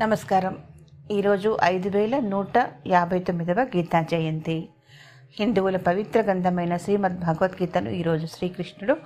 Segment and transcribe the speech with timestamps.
[0.00, 0.58] నమస్కారం.
[1.10, 4.68] ఈరోజు ఐదు వేల నూట యాభై తొమ్మిదవ గీతా జయంతి.
[5.38, 8.96] హిందువుల పవిత్ర గ్రంథమైన శ్రీమద్ భగవద్గీతను ఈరోజు శ్రీకృష్ణుడు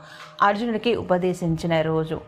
[0.43, 2.21] అర్జునుడికి ఉపదేశించిన రోజు.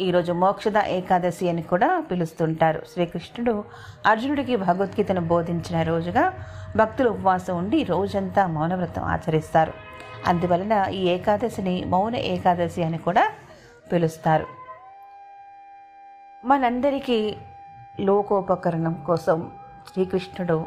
[0.00, 2.82] ఈరోజు మోక్షద ఏకాదశి అని కూడా పిలుస్తుంటారు.
[2.92, 3.64] శ్రీకృష్ణుడు
[4.06, 6.32] అర్జునుడికి భగవద్గీతను బోధించిన రోజుగా
[6.76, 9.72] భక్తులు ఉపవాసం ఉండి రోజంతా మౌనవ్రతం ఆచరిస్తారు.
[10.26, 13.32] అందువలన ఈ ఏకాదశిని మౌన ఏకాదశి అని కూడా
[13.92, 14.46] పిలుస్తారు.
[16.44, 17.36] మనందరికీ
[18.00, 19.50] లోకోపకరణం కోసం
[19.92, 20.66] శ్రీకృష్ణుడు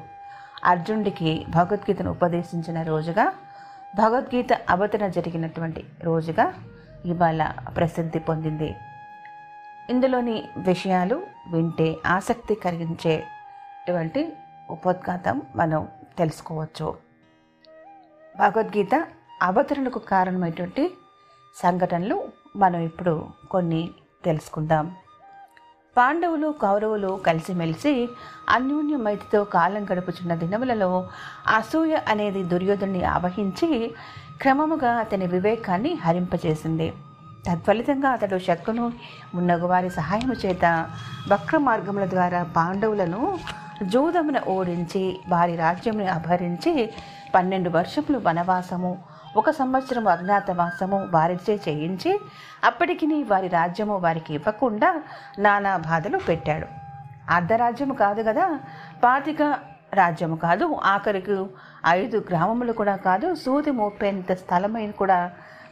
[0.65, 3.33] అర్జునుడికి భగవద్గీతను ఉపదేశించిన రోజుగా
[3.95, 6.53] భగవద్గీత అవతరణ జరిగినటువంటి రోజుగా
[7.05, 8.75] ఇవాళ ప్రసిద్ధి పొందింది.
[9.89, 11.21] ఇందులోని విషయాలు
[11.51, 14.37] వింటే ఆసక్తి కలిగించేటువంటి
[14.69, 15.87] ఉపోద్ఘాతం మనం
[16.17, 16.97] తెలుసుకోవచ్చు.
[18.37, 19.07] భగవద్గీత
[19.41, 20.97] అవతరణకు కారణమైనటువంటి
[21.55, 23.89] సంఘటనలు మనం ఇప్పుడు కొన్ని
[24.25, 24.95] తెలుసుకుందాం.
[25.97, 27.93] పాండవులు కౌరవులు కలిసిమెలిసి
[28.49, 30.89] అన్యోన్య మైతితో కాలం గడుపుచున్న దినములలో
[31.47, 33.69] అసూయ అనేది దుర్యోధుని ఆవహించి
[34.41, 36.87] క్రమముగా అతని వివేకాన్ని హరింపజేసింది
[37.47, 38.85] తత్ఫలితంగా అతడు శక్కును
[39.33, 40.65] ఉన్నగవారి వారి సహాయము చేత
[41.27, 43.21] వక్ర మార్గముల ద్వారా పాండవులను
[43.83, 46.73] జూదమున ఓడించి వారి రాజ్యమును అపహరించి
[47.35, 48.91] పన్నెండు వర్షములు వనవాసము
[49.35, 52.19] ఒక సంవత్సరం అజ్ఞాతవాసము వారిచే చేయించి
[52.63, 55.03] అప్పటికి వారి రాజ్యము వారికి ఇవ్వకుండా
[55.39, 56.67] నానా బాధలు పెట్టాడు.
[57.31, 58.59] అర్ధరాజ్యము కాదు కదా
[59.03, 59.41] పాతిక
[59.93, 61.45] రాజ్యము కాదు ఆఖరికి
[61.87, 65.31] ఐదు గ్రామములు కూడా కాదు సూది మోపేంత స్థలమైన కూడా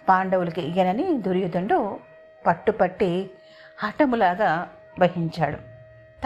[0.09, 1.99] పాండవులకి ఇయ్యనని దుర్యోధనుడు
[2.47, 3.29] పట్టుపట్టి
[3.83, 4.67] హఠములాగా
[4.99, 5.57] వహించాడు.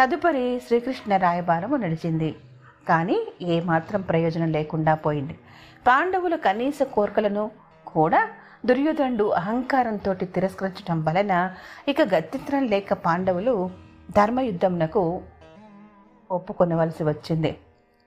[0.01, 2.35] తదుపరి శ్రీకృష్ణ రాయబారము నడిచింది.
[2.87, 5.39] కానీ ఏమాత్రం ప్రయోజనం లేకుండా పోయింది.
[5.87, 7.51] పాండవుల కనీస కోరికలను
[7.87, 8.27] కూడా
[8.65, 11.55] దుర్యోధనుడు అహంకారంతో తిరస్కరించడం వలన
[11.87, 13.69] ఇక గత్యంతరం లేక పాండవులు
[14.17, 15.21] ధర్మయుద్ధమునకు
[16.31, 17.57] ఒప్పుకొనవలసి వచ్చింది.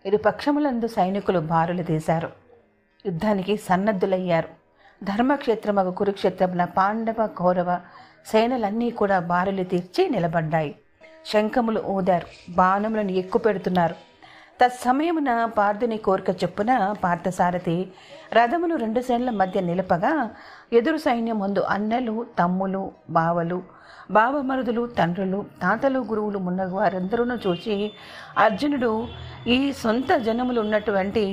[0.07, 2.31] ఇరు పక్షములందు సైనికులు బారులు తీశారు.
[3.07, 4.49] యుద్ధానికి సన్నద్ధులయ్యారు.
[5.05, 7.81] ధర్మక్షేత్రమగు కురుక్షేత్రమున పాండవ కౌరవ
[8.27, 10.75] సేనలన్నీ కూడా బారులు తీర్చి నిలబడ్డాయి.
[11.27, 12.53] శంఖములు ఊదారు.
[12.53, 14.12] బాణములను ఎక్కుపెడుతున్నారు.
[14.61, 17.77] తత్సమయమున పార్థుని కోరిక చెప్పున పార్థసారథి
[18.33, 20.13] రథమును రెండు సేనల మధ్య నిలపగా
[20.73, 23.59] ఎదురు సైన్యం ముందు అన్నలు తమ్ములు బావలు
[24.11, 27.77] బావమరుదులు తండ్రులు తాతలు గురువులు మున్నగు వారందరూ చూసి
[28.39, 28.93] అర్జునుడు
[29.47, 31.25] ఈ సొంత జనములు ఉన్నటువంటి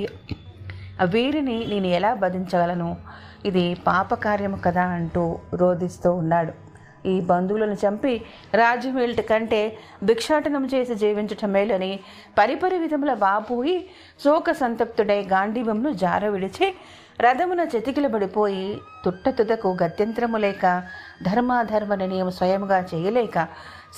[1.12, 2.96] వీరిని నేను ఎలా బధించగలను
[3.44, 6.69] ఇది పాపకార్యము కదా అంటూ రోధిస్తూ ఉన్నాడు.
[7.06, 8.22] ఈ బంధువులను చంపి
[8.54, 12.00] రాజ్యం కంటే భిక్షాటనం చేసి జీవించటం మేలని
[12.38, 13.90] పరిపరి విధముల వాపోయి
[14.24, 16.74] శోక సంతప్తుడై గాంధీవంను జార విడిచి
[17.20, 20.82] రథమున చెతికిలబడిపోయి తుట్టతుదకు గత్యంతరము లేక
[21.22, 23.48] ధర్మాధర్మ నిర్ణయం స్వయముగా చేయలేక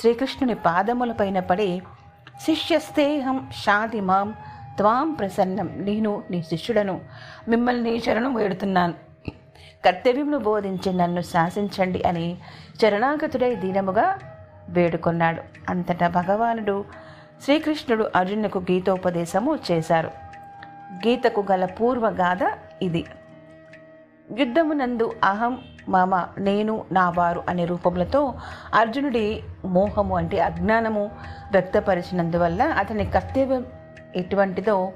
[0.01, 1.83] శ్రీకృష్ణుని పాదములపైన పడి
[2.43, 4.35] శిష్యస్తేహం శాంతి మాం
[4.77, 5.71] త్వాం ప్రసన్నం.
[5.77, 7.01] నేను నీ శిష్యుడను.
[7.49, 9.12] మిమ్మల్ని శరణం వేడుతున్నాను.
[9.85, 12.37] కర్తవ్యమును బోధించి నన్ను శాసించండి అని
[12.81, 14.19] చరణాగతుడై దీనముగా
[14.69, 15.41] వేడుకొన్నాడు.
[15.69, 16.85] అంతటా భగవానుడు
[17.45, 20.11] శ్రీకృష్ణుడు అర్జునుకు గీతోపదేశము చేశారు.
[20.95, 22.39] గీతకు గల పూర్వగాథ
[22.83, 23.05] ఇది.
[24.39, 28.35] యుద్ధమునందు అహం మమ నేను నా వారు అనే రూపములతో
[28.75, 31.11] అర్జునుడి మోహము అంటే అజ్ఞానము
[31.53, 33.65] వ్యక్తపరిచినందువల్ల అతని కర్తవ్యం
[34.17, 34.93] ఎటువంటిదో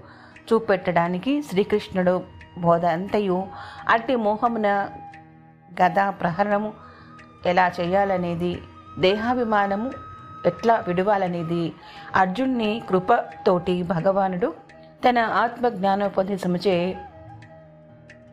[0.52, 3.46] చూపెట్టడానికి శ్రీకృష్ణుడు బోధ అంతయు
[3.88, 4.88] అట్టి మోహమున
[5.82, 6.72] గదా ప్రహరణము
[7.46, 8.58] ఎలా చేయాలనేది
[8.98, 9.90] దేహాభిమానము
[10.46, 11.72] ఎట్లా విడవాలనేది
[12.16, 14.54] అర్జున్ని కృపతోటి భగవానుడు
[15.08, 16.96] తన ఆత్మ జ్ఞానోపదేశముచే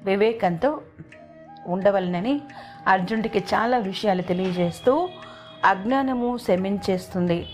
[0.04, 0.82] వివేకంతో
[1.68, 2.42] ఉండవలనని
[2.88, 5.10] అర్జునుడికి చాలా విషయాలు తెలియజేస్తూ
[5.66, 7.48] అజ్ఞానము శమించేస్తుంది.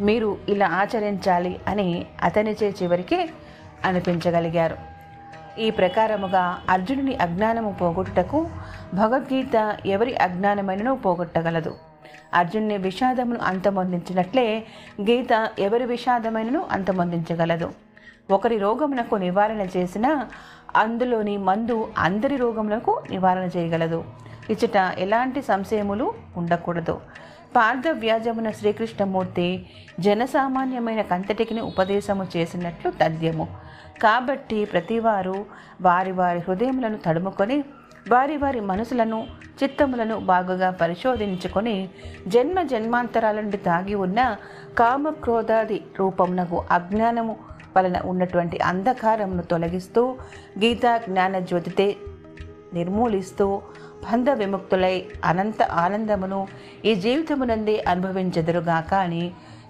[0.00, 3.30] మీరు ఇలా ఆచరించాలి అని అతనిచే చివరికి
[3.84, 4.95] అనిపించగలిగారు.
[5.58, 8.48] ఈ ప్రకారముగా అర్జునుని అజ్ఞానము పోగొట్టుటకు
[8.94, 11.74] భగవద్గీత ఎవరి అజ్ఞానమైనను పోగొట్టగలదు.
[12.34, 14.64] అర్జునుని విషాదమును అంతమొందించినట్లే
[15.00, 17.72] గీత ఎవరి విషాదమైనను అంతమొందించగలదు.
[18.30, 20.26] ఒకరి రోగమునకు నివారణ చేసిన
[20.76, 24.04] అందులోని మందు అందరి రోగములకు నివారణ చేయగలదు.
[24.50, 27.00] ఇచ్చట ఎలాంటి సంశయములు ఉండకూడదు.
[27.56, 29.66] పార్థ వ్యాజమున శ్రీకృష్ణమూర్తి
[30.00, 33.65] జనసామాన్యమైన కంతటికిని ఉపదేశము చేసినట్లు తథ్యము.
[34.02, 35.38] కాబట్టి ప్రతివారు
[35.82, 37.58] వారి వారి హృదయములను తడుముకొని
[38.10, 39.18] వారి వారి మనసులను
[39.58, 41.76] చిత్తములను బాగుగా పరిశోధించుకొని
[42.26, 44.20] జన్మ జన్మాంతరాల నుండి దాగి ఉన్న
[44.78, 47.34] కామక్రోధాది రూపమునకు అజ్ఞానము
[47.76, 50.02] వలన ఉన్నటువంటి అంధకారమును తొలగిస్తూ
[50.58, 51.88] గీతా జ్ఞాన జ్యోతితే
[52.74, 53.46] నిర్మూలిస్తూ
[54.04, 56.40] బంధ విముక్తులై అనంత ఆనందమును
[56.84, 59.22] ఈ జీవితమునందే అనుభవించెదరుగాక అని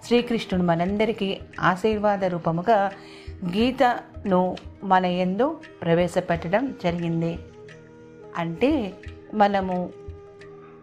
[0.04, 1.28] శ్రీకృష్ణుడు మనందరికీ
[1.62, 2.78] ఆశీర్వాద రూపముగా
[3.50, 7.38] గీతను మన ఎందు ప్రవేశపెట్టడం జరిగింది.
[8.36, 8.92] అంటే
[9.34, 9.90] మనము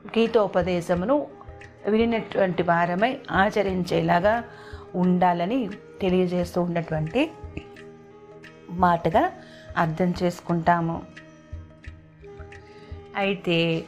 [0.08, 1.28] గీతోపదేశమును
[1.90, 4.44] వినినటువంటి వారమై ఆచరించేలాగా
[4.96, 5.70] ఉండాలని
[6.02, 7.32] తెలియజేస్తూ ఉన్నటువంటి
[8.70, 9.32] మాటగా
[9.78, 11.02] అర్థం చేసుకుంటాము.
[13.16, 13.84] అయితే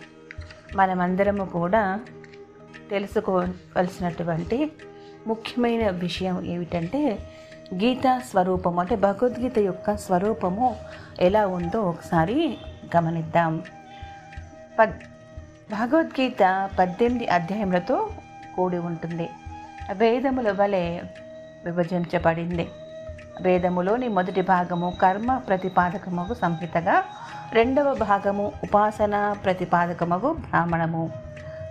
[0.75, 1.99] మనమందరము కూడా
[2.89, 4.71] తెలుసుకోవలసినటువంటి
[5.27, 7.29] ముఖ్యమైన విషయం ఏమిటంటే
[7.73, 10.75] గీత స్వరూపము అంటే భగవద్గీత యొక్క స్వరూపము
[11.19, 12.57] ఎలా ఉందో ఒకసారి
[12.95, 13.63] గమనిద్దాం.
[14.79, 14.89] పద్
[15.71, 18.09] భగవద్గీత పద్దెనిమిది అధ్యాయములతో
[18.55, 19.29] కూడి ఉంటుంది.
[19.93, 21.01] వేదముల వలె
[21.65, 22.69] విభజించబడింది.
[23.41, 27.03] వేదములోని మొదటి భాగము కర్మ ప్రతిపాదకమగు సంహితగా
[27.53, 31.24] రెండవ భాగము ఉపాసన ప్రతిపాదకమగు బ్రాహ్మణము.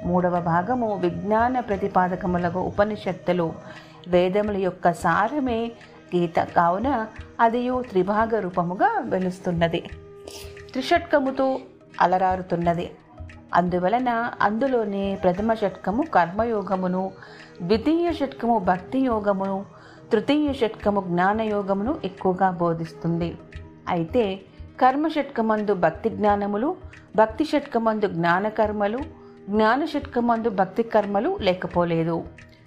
[0.05, 3.53] మూడవ భాగము విజ్ఞాన ప్రతిపాదకములకు ఉపనిషత్తులు.
[4.09, 5.73] వేదముల యొక్క సారమే
[6.17, 6.39] గీత.
[6.39, 7.07] కావున
[7.41, 9.81] అదియు త్రిభాగ రూపముగా వెలుస్తున్నది.
[10.73, 11.59] త్రిషట్కముతో
[12.01, 12.91] అలరారుతున్నది.
[13.55, 17.11] అందువలన అందులోనే ప్రథమ షట్కము కర్మయోగమును
[17.63, 19.65] ద్వితీయ షట్కము భక్తి యోగమును
[20.13, 23.39] తృతీయ షట్కము జ్ఞానయోగమును ఎక్కువగా బోధిస్తుంది.
[23.89, 24.41] అయితే
[24.81, 26.77] కర్మ షట్కమందు భక్తి జ్ఞానములు
[27.17, 28.49] భక్తి షట్కమందు జ్ఞాన
[29.51, 32.25] జ్ఞానశుట్కమందు జ్ఞాన భక్తి కర్మలు లేకపోలేదు.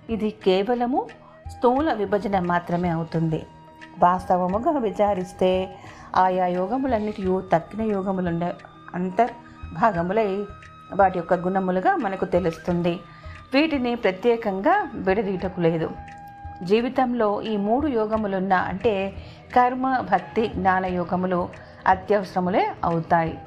[0.10, 1.08] ఇది కేవలము
[1.48, 3.46] స్థూల విభజన మాత్రమే అవుతుంది.
[4.00, 5.80] వాస్తవముగా విచారిస్తే
[6.16, 7.22] ఆయా యోగములన్నిటి
[7.54, 8.54] తక్కిన యోగములుండ
[8.96, 10.46] అంతర్భాగములై
[10.96, 13.00] వాటి యొక్క గుణములుగా మనకు తెలుస్తుంది.
[13.54, 15.90] వీటిని ప్రత్యేకంగా విడదీయటకు లేదు.
[16.64, 19.14] జీవితంలో ఈ మూడు యోగములున్న అంటే
[19.56, 21.50] కర్మ భక్తి జ్ఞాన యోగములు
[21.88, 23.40] అత్యవసరములే అవుతాయి.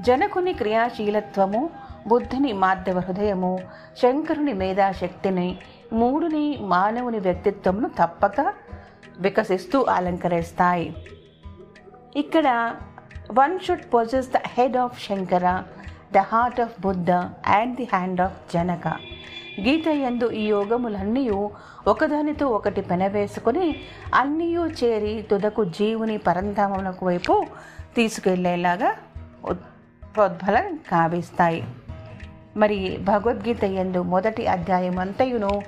[0.00, 1.70] జనకుని క్రియాశీలత్వము
[2.06, 3.58] బుద్ధుని మాధ్యవ హృదయము
[4.02, 5.58] శంకరుని మేధాశక్తిని
[5.92, 8.40] మూడుని మానవుని వ్యక్తిత్వమును తప్పక
[9.18, 10.94] వికసిస్తూ అలంకరిస్తాయి.
[12.16, 12.74] ఇక్కడ
[13.32, 15.62] one should possess the head of Shankara
[16.14, 17.10] the heart of Buddha
[17.46, 18.88] and the hand of Janaka
[19.60, 21.30] Gita యందు ఈ యోగములన్నీ
[21.86, 23.76] ఒకదానితో ఒకటి పెనవేసుకొని
[24.14, 27.46] అన్నీ చేరి తుదకు జీవుని పరంధామమునకు వైపు
[27.96, 28.90] తీసుకెళ్ళేలాగా
[30.14, 31.64] ప్రోద్బలం కావిస్తాయి
[32.56, 35.62] మరి భగవద్గీత ఎందు మొదటి అధ్యాయం అంతయును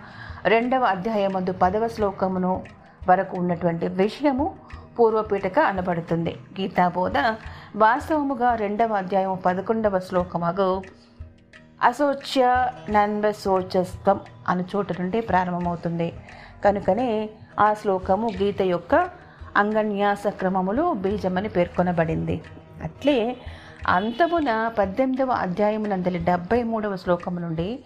[0.45, 2.65] రెండవ అధ్యాయమందు పదవ శ్లోకమును
[3.09, 4.55] వరకు ఉన్నటువంటి విషయము
[4.99, 6.37] పూర్వపీఠక అనబడుతుంది.
[6.61, 7.19] గీతాబోధ
[7.77, 10.83] వాస్తవముగా రెండవ అధ్యాయం పదకొండవ శ్లోకమగు
[11.83, 16.13] అశోచ్య నన్వశోచస్తం అను చోట నుండి ప్రారంభమవుతుంది.
[16.65, 17.31] కనుకనే
[17.61, 18.95] ఆ శ్లోకము గీత యొక్క
[19.57, 22.43] అంగన్యాస క్రమములో బీజమని పేర్కొనబడింది.
[22.83, 23.37] అట్లే
[23.87, 27.79] అంతమున పద్దెనిమిదవ అధ్యాయమునందలి డెబ్బై మూడవ శ్లోకము నుండి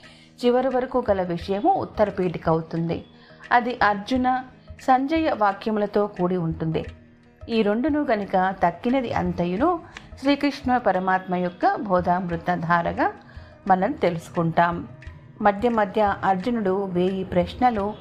[0.45, 3.05] చివరి వరకు గల విషయము ఉత్తరపీఠిక అవుతుంది.
[3.53, 4.45] అది అర్జున
[4.81, 6.85] సంజయ వాక్యములతో కూడి ఉంటుంది.
[7.49, 9.81] ఈ రెండును గనుక తక్కినది అంతయును
[10.21, 13.13] శ్రీకృష్ణ పరమాత్మ యొక్క బోధామృత ధారగా
[13.69, 14.89] మనం తెలుసుకుంటాం.
[15.43, 17.95] మధ్య మధ్య అర్జునుడు వేయి ప్రశ్నలు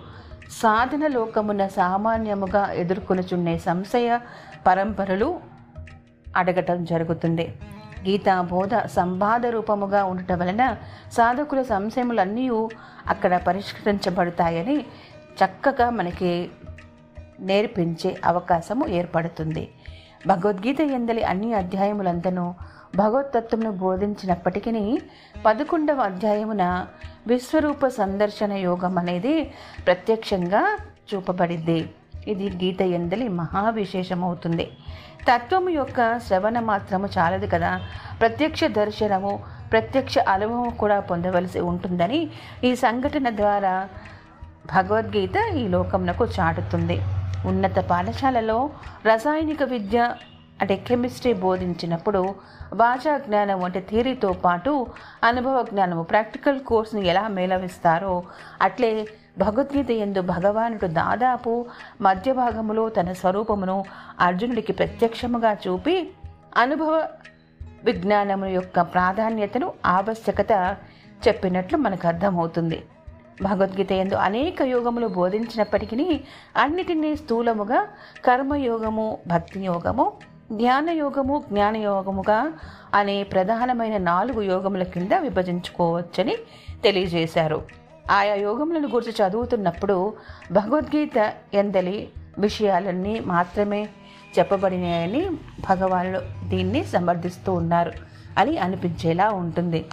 [0.52, 4.20] సాధన లోకమున సామాన్యముగా ఎదుర్కొనుచున్నే సంశయ
[4.68, 5.40] పరంపరలు
[6.38, 7.54] అడగటం జరుగుతుంది.
[8.04, 10.76] గీతా బోధ సంవాద రూపముగా ఉండటం వలన
[11.12, 12.50] సాధకుల సంశయములన్నీ
[13.08, 14.86] అక్కడ పరిష్కరించబడతాయని
[15.42, 16.50] చక్కగా మనకి
[17.40, 19.70] నేర్పించే అవకాశము ఏర్పడుతుంది.
[20.28, 22.54] భగవద్గీత ఎందలి అన్ని అధ్యాయములందనూ
[22.96, 25.02] భగవతత్వమును బోధించినప్పటికీ
[25.46, 26.88] పదకొండవ అధ్యాయమున
[27.28, 29.54] విశ్వరూప సందర్శన యోగం అనేది
[29.88, 30.78] ప్రత్యక్షంగా
[31.14, 31.90] చూపబడింది.
[32.28, 34.72] ఇది గీత ఎందలి మహావిశేషమవుతుంది.
[35.28, 37.82] తత్వము యొక్క శ్రవణ మాత్రము చాలదు కదా.
[38.20, 39.40] ప్రత్యక్ష దర్శనము
[39.72, 42.30] ప్రత్యక్ష అనుభవం కూడా పొందవలసి ఉంటుందని
[42.64, 43.90] ఈ సంఘటన ద్వారా
[44.76, 47.02] భగవద్గీత ఈ లోకమునకు చాటుతుంది.
[47.46, 48.70] ఉన్నత పాఠశాలలో
[49.06, 50.16] రసాయనిక విద్య
[50.62, 52.36] అంటే కెమిస్ట్రీ బోధించినప్పుడు
[52.74, 54.88] భాషా జ్ఞానం వంటి థియరీతో పాటు
[55.24, 58.24] అనుభవ జ్ఞానము ప్రాక్టికల్ కోర్సును ఎలా మేళవిస్తారో
[58.62, 59.08] అట్లే
[59.38, 61.66] భగవద్గీత ఎందు భగవానుడు దాదాపు
[62.02, 63.86] మధ్య భాగములో తన స్వరూపమును
[64.20, 66.10] అర్జునుడికి ప్రత్యక్షముగా చూపి
[66.58, 67.08] అనుభవ
[67.84, 70.76] విజ్ఞానము యొక్క ప్రాధాన్యతను ఆవశ్యకత
[71.28, 72.84] చెప్పినట్లు మనకు అర్థమవుతుంది.
[73.42, 76.20] భగవద్గీత ఎందు అనేక యోగములు బోధించినప్పటికీ
[76.58, 77.88] అన్నిటినీ స్థూలముగా
[78.26, 80.12] కర్మయోగము భక్తి యోగము
[80.52, 82.54] ధ్యానయోగము జ్ఞానయోగముగా
[82.94, 86.36] అనే ప్రధానమైన నాలుగు యోగముల కింద విభజించుకోవచ్చని
[86.84, 87.81] తెలియజేశారు.
[88.10, 90.14] ఆయా యోగములను గురించి చదువుతున్నప్పుడు
[90.52, 93.90] భగవద్గీత ఎందలి విషయాలన్నీ మాత్రమే
[94.40, 95.30] చెప్పబడినాయని
[95.70, 97.92] భగవానుడు దీన్ని సమర్థిస్తూ ఉన్నారు
[98.38, 99.86] అని అనిపించేలా ఉంటుంది.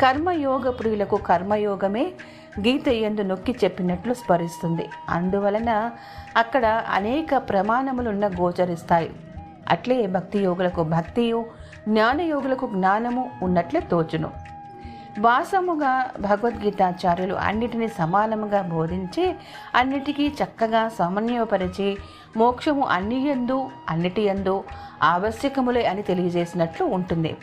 [0.00, 2.12] కర్మయోగ ప్రియులకు కర్మయోగమే
[2.60, 4.88] గీత ఎందు నొక్కి చెప్పినట్లు స్మరిస్తుంది.
[5.08, 5.90] అందువలన
[6.36, 9.10] అక్కడ అనేక ప్రమాణములున్న గోచరిస్తాయి.
[9.68, 11.46] అట్లే భక్తి యోగులకు భక్తియు
[11.88, 14.30] జ్ఞానయోగులకు జ్ఞానము ఉన్నట్లే తోచును.
[15.18, 19.34] వాసముగా భగవద్గీతాచార్యులు అన్నిటినీ సమానముగా బోధించి
[19.74, 21.98] అన్నిటికీ చక్కగా సమన్వయపరిచి
[22.36, 24.64] మోక్షము అన్ని ఎందు అన్నిటి ఎందు
[25.02, 27.36] ఆవశ్యకములే అని తెలియజేసినట్లు ఉంటుంది.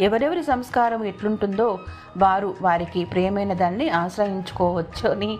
[0.00, 1.78] ఎవరెవరి సంస్కారం ఎట్లుంటుందో
[2.16, 5.38] వారు వారికి ప్రియమైన దాన్ని ఆశ్రయించుకోవచ్చని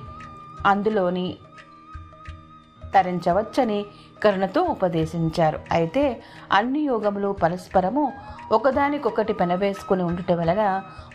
[0.66, 1.36] అందులోని
[2.94, 3.86] తరించవచ్చని
[4.22, 5.58] కరుణతో ఉపదేశించారు.
[5.72, 8.04] అయితే అన్ని యోగములు పరస్పరము
[8.52, 10.62] ఒకదానికొకటి పెనవేసుకుని ఉండుట వలన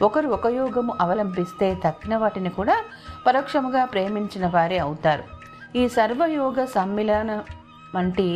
[0.02, 2.76] ఒకరు ఒక యోగము అవలంబిస్తే తక్కిన వాటిని కూడా
[3.28, 5.24] పరోక్షముగా ప్రేమించిన వారే అవుతారు.
[5.76, 7.32] ఈ సర్వయోగ సమ్మిళన
[7.96, 8.28] వంటి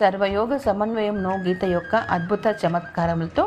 [0.00, 3.44] సర్వయోగ సమన్వయంను గీత యొక్క అద్భుత చమత్కారములతో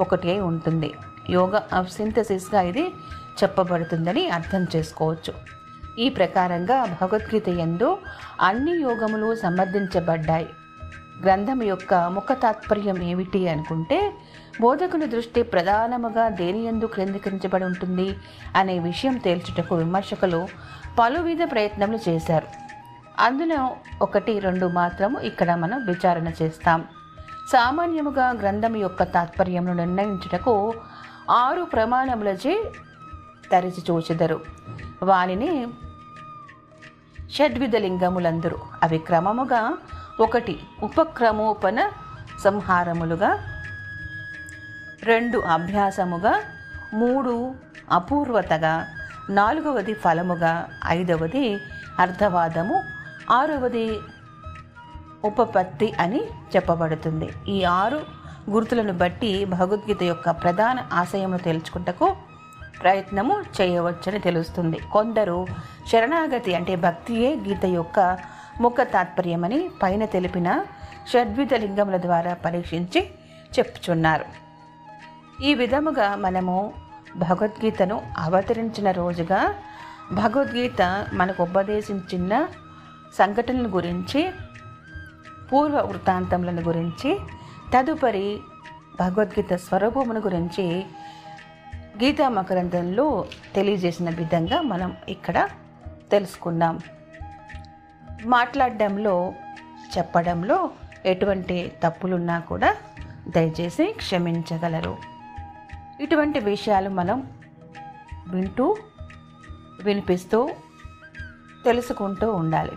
[0.00, 0.90] ఒకటి అయి ఉంటుంది.
[1.30, 2.84] యోగ ఆఫ్ సింథసిస్గా ఇది
[3.42, 5.32] చెప్పబడుతుందని అర్థం చేసుకోవచ్చు.
[5.98, 7.98] ఈ ప్రకారంగా భగవద్గీత ఎందు
[8.40, 10.48] అన్ని యోగములు సమర్థించబడ్డాయి.
[11.22, 14.12] గ్రంథం యొక్క ముఖ తాత్పర్యం ఏమిటి అనుకుంటే
[14.60, 18.16] బోధకుని దృష్టి ప్రధానముగా దేని ఎందు కేంద్రీకరించబడి ఉంటుంది
[18.56, 20.48] అనే విషయం తేల్చుటకు విమర్శకులు
[20.98, 22.46] పలువిధ ప్రయత్నములు చేశారు.
[23.18, 26.84] అందులో ఒకటి రెండు మాత్రము ఇక్కడ మనం విచారణ చేస్తాం.
[27.52, 30.74] సామాన్యముగా గ్రంథం యొక్క తాత్పర్యమును నిర్ణయించుటకు
[31.30, 32.72] ఆరు ప్రమాణములచే
[33.52, 34.40] తరిచి చూచెదరు
[35.02, 35.66] వానిని
[37.32, 39.76] షడ్విధ లింగములందరూ అవి క్రమముగా
[40.20, 41.90] ఒకటి ఉపక్రమోపన
[42.44, 43.30] సంహారములుగా
[45.02, 46.34] రెండు అభ్యాసముగా
[46.94, 47.54] మూడు
[47.90, 48.86] అపూర్వతగా
[49.30, 51.44] నాలుగవది ఫలముగా ఐదవది
[51.98, 52.76] అర్థవాదము
[53.30, 53.86] ఆరవది
[55.24, 56.20] ఉపపత్తి అని
[56.56, 57.28] చెప్పబడుతుంది.
[57.48, 58.00] ఈ ఆరు
[58.50, 62.16] గుర్తులను బట్టి భగవద్గీత యొక్క ప్రధాన ఆశయమును తెలుసుకుంటకు
[62.80, 64.78] ప్రయత్నము చేయవచ్చని తెలుస్తుంది.
[64.92, 65.46] కొందరు
[65.92, 68.18] శరణాగతి అంటే భక్తియే గీత యొక్క
[68.60, 70.64] ముఖ తాత్పర్యమని పైన తెలిపిన
[71.12, 73.10] షడ్విధ లింగముల ద్వారా పరీక్షించి
[73.58, 74.24] చెప్పుచున్నారు.
[75.42, 76.72] ఈ విధముగా మనము
[77.16, 79.54] భగవద్గీతను అవతరించిన రోజుగా
[80.12, 82.46] భగవద్గీత మనకు ఉపదేశించిన
[83.14, 84.32] సంఘటనల గురించి
[85.52, 87.18] పూర్వ వృత్తాంతములను గురించి
[87.74, 88.40] తదుపరి
[89.00, 90.86] భగవద్గీత స్వరూపమును గురించి
[92.00, 95.48] గీతా మకరంధంలో తెలియజేసిన విధంగా మనం ఇక్కడ
[96.10, 96.80] తెలుసుకున్నాం
[98.24, 99.32] మాట్లాడడంలో
[99.98, 100.70] చెప్పడంలో
[101.06, 102.76] ఎటువంటి తప్పులున్నా కూడా
[103.28, 104.98] దయచేసి క్షమించగలరు.
[106.00, 107.30] ఇటువంటి విషయాలు మనం
[108.28, 108.76] వింటూ
[109.82, 110.50] వినిపిస్తూ
[111.64, 112.72] తెలుసుకుంటూ ఉండాలి.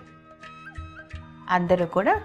[1.50, 2.22] అందరూ కూడా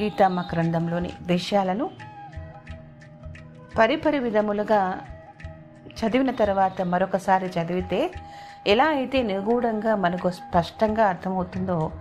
[0.00, 1.90] గీతా మకరందంలోని విషయాలను
[3.78, 5.00] పరిపరి విధములుగా
[5.98, 8.12] చదివిన తర్వాత మరొకసారి చదివితే
[8.66, 11.92] ఎలా అయితే నిగూఢంగా మనకు స్పష్టంగా అర్థమవుతుందో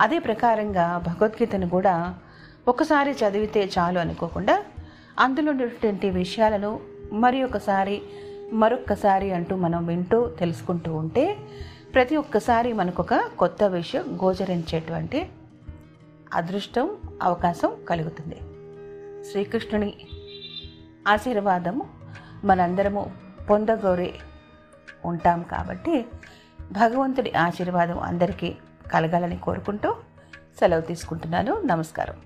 [0.00, 2.14] అదే ప్రకారంగా భగవద్గీతను కూడా
[2.68, 4.64] ఒకసారి చదివితే చాలు అనుకోకుండా
[5.18, 6.80] అందులో ఉన్నటువంటి విషయాలను
[7.12, 8.02] మరి ఒకసారి
[8.52, 11.36] మరొక్కసారి అంటూ మనం వింటూ తెలుసుకుంటూ ఉంటే
[11.94, 15.30] ప్రతి ఒక్కసారి మనకు ఒక కొత్త విషయం గోచరించేటువంటి
[16.34, 16.90] అదృష్టం
[17.22, 18.36] అవకాశం కలుగుతుంది.
[19.30, 19.94] శ్రీకృష్ణుని
[21.08, 21.88] ఆశీర్వాదము
[22.44, 23.10] మనందరము
[23.50, 24.14] పొందగోరి
[25.04, 26.06] ఉంటాం కాబట్టి
[26.72, 28.56] భగవంతుడి ఆశీర్వాదం అందరికీ
[28.92, 29.96] కలగాలని కోరుకుంటూ
[30.60, 31.62] సెలవు తీసుకుంటున్నాను.
[31.64, 32.16] నమస్కారం.